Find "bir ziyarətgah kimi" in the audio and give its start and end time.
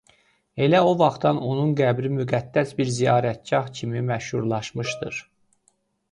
2.79-4.01